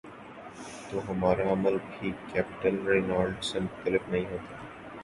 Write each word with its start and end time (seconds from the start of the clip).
تو 0.87 0.99
ہمارا 1.09 1.43
رد 1.43 1.51
عمل 1.51 1.77
بھی 1.89 2.11
کیپٹن 2.33 2.75
رینالٹ 2.87 3.43
سے 3.43 3.59
مختلف 3.59 4.09
نہیں 4.09 4.25
ہوتا۔ 4.25 4.55